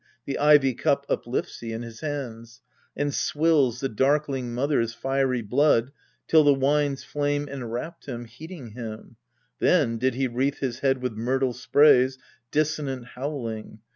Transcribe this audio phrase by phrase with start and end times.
[0.25, 2.61] The ivy cup uplifts he in his hands,
[2.95, 5.91] And swills the darkling mother's fiery blood,
[6.27, 9.17] Till the wine's flame enwrapped him, heating him.
[9.59, 12.17] Then did he wreathe his head with myrtle sprays,
[12.49, 13.77] Dissonant howling.